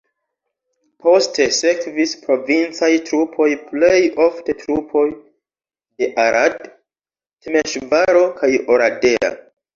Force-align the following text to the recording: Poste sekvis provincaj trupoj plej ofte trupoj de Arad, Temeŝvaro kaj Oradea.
Poste 1.01 1.45
sekvis 1.57 2.13
provincaj 2.21 2.89
trupoj 3.09 3.47
plej 3.67 3.99
ofte 4.25 4.57
trupoj 4.63 5.05
de 5.19 6.11
Arad, 6.25 6.59
Temeŝvaro 7.49 8.27
kaj 8.43 8.53
Oradea. 8.79 9.33